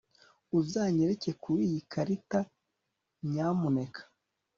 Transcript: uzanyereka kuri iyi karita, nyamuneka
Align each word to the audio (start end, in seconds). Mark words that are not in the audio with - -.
uzanyereka 0.59 1.29
kuri 1.43 1.61
iyi 1.69 1.81
karita, 1.91 2.39
nyamuneka 3.31 4.01